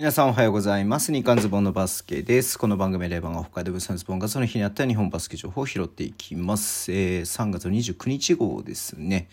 [0.00, 1.12] 皆さんおはようございます。
[1.12, 2.58] 日刊ズボンのバスケです。
[2.58, 6.90] この番組では北海道物産ズボンがその日にあった日本バスケ情報を拾っていきます。
[6.90, 9.28] えー、3月29日号ですね。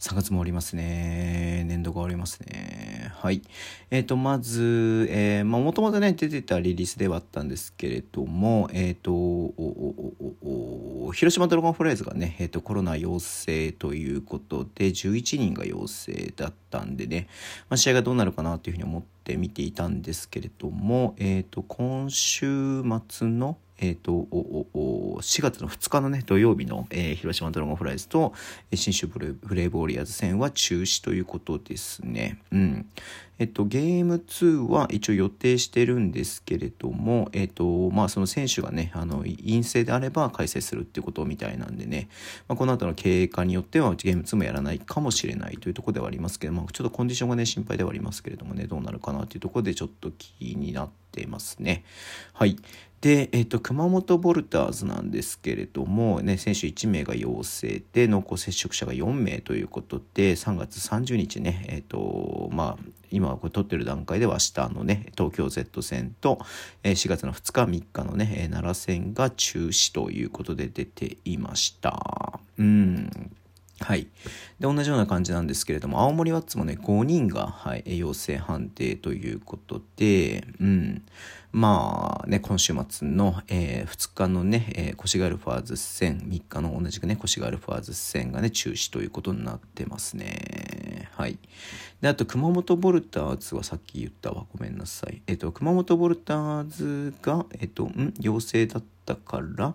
[0.00, 1.64] 3月もおりますね。
[1.66, 2.95] 年度が終わりますね。
[3.26, 3.42] はい。
[3.90, 9.52] えっ、ー、と、まず、えー、まあ、もともとね、出てたリリースではあったんですけれども、えっ、ー、と、
[11.12, 17.26] 広島ドラゴンフライズがね、えっ、ー、と、コロナ陽性ということで、11人が陽性だったんでね、
[17.68, 24.12] まあ、試合がどうなるかなというふうに思って見ていたんですけれども、えっ、と、今週末の、えっ、ー、と、
[25.20, 28.32] 4月の2日のね、土曜日の、えー、広島ドラゴンフライズと、
[28.74, 32.40] 新州ブレイブウォリアーズ戦は中止ということですね。
[32.52, 32.86] うん。
[33.38, 42.08] えっと、ゲーム2は一応予定してるんですけれども、えっと、まあ、その選手がね、あの、陰性であれば開催するってことみたいなんでね、
[42.48, 51.82] まあ、この後の経過によってはゲーム2もやらないかもしれないというところではありますけど、まあ、ちょっとコンディションがね、心配ではありますけれどもね、どうなるかなというところでちょっと気になってていますね。
[52.34, 52.56] はい。
[53.00, 66.38] で、えっ、と、熊本ボルターズなんですけれども、ね、選手1名が陽性で、濃厚接触者が4名ということで、3月30日ね、えっ、と、まあ、今これ撮ってる段階では明日のね、東京 Z 戦と、
[66.82, 72.40] え4月の2日、3日のね、奈良戦が中止ということで出ていました。
[72.58, 73.10] うん。
[73.80, 74.08] はい。
[74.58, 81.02] で、同じような感じなんですけれども、青森ワッツもね、5人が、はい、陽性判定ということで、うん。
[81.52, 91.08] まあね、今週末の、えー、2日のね、えー、越谷アルファーズ戦、3日の同じくね、越谷アルファーズ戦がね、中止ということになってますね。
[91.12, 91.38] はい。
[92.00, 94.46] で、あと、熊本ボルターズはさっき言ったわ。
[94.54, 95.22] ごめんなさい。
[95.26, 98.14] えっ、ー、と、熊本ボルターズが、えっ、と、ん？
[98.20, 99.74] 陽性だったから、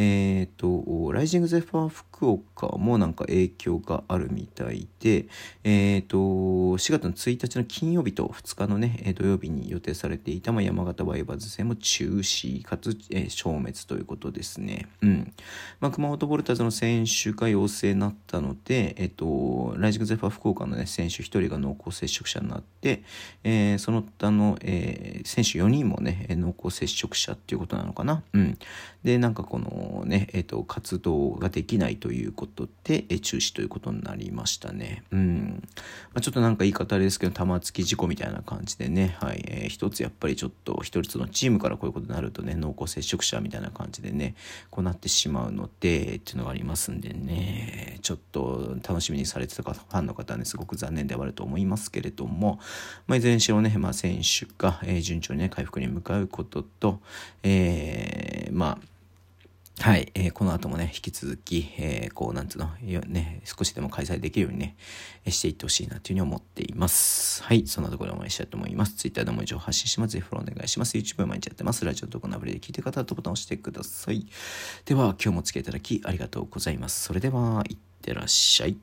[0.00, 5.26] えっ、と、ライジングゼファー福岡もなんか影響があるみたいで、
[5.64, 14.86] えっ、と、4月の1日の金曜日と2日のね、土曜日に予定されていた、まあ、山形ワイバーズ戦も中止かつ、えー、消滅ということですね。
[15.02, 15.32] うん。
[15.80, 23.02] まあ、熊本ボルターズの選手が陽性になったので、えっ、と、ライジングゼファー福岡のね、選手1人が濃厚接触者になって、
[23.42, 28.22] えー、その他の、えー、選手4人もね、濃厚接触者っていうことなのかな。
[28.32, 28.58] うん。
[29.04, 35.04] で、なんかこの、ね、えっ、と、活動ができないということで、え中止ということになりましたね。
[35.12, 35.62] うん。
[36.12, 44.34] まあ、ちょっとなんか言い方ですけど、玉突き事故みたいな感じでね、はい、えー、一つやっぱりちょっと、一つのチームからこういうことになるとね、濃厚接触者みたいな感じでね、
[44.70, 52.58] こうなってしまうので、っていうのがありますんでね、ちょっと楽しみにされてたファンの方はね、すごく残念ではあると思いますけれども、
[53.06, 57.00] まあ、いずれにしろね、まあ、選手が、え、順調にね、回復に向かうことと、
[57.42, 58.76] えー、ま
[59.80, 62.68] あ、はい、えー、この後もね、引き続き、えー、こう、なんつうの、
[63.06, 64.76] ね、少しでも開催できるようにね、
[65.28, 67.44] していってほしいなというふうに思っています。
[67.44, 68.96] はい、そんなところでお会いしたいと思います。
[68.96, 70.14] Twitter でも以上発信します。
[70.14, 70.98] ぜひフォローお願いします。
[70.98, 71.84] YouTube 毎日やってます。
[71.84, 74.26] ラジオとこのアプリで聞いてる方はボタンを押してください。
[74.84, 77.04] では、今日もお付き合いいただきありがとうございます。
[77.04, 78.76] それでは、いってらっしゃい。